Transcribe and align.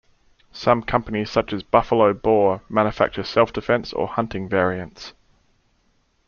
Some 0.51 0.81
companies 0.81 1.29
such 1.29 1.53
as 1.53 1.61
Buffalo 1.61 2.11
Bore 2.11 2.63
manufacture 2.67 3.21
self-defense 3.23 3.93
or 3.93 4.07
hunting 4.07 4.49
variants. 4.49 5.13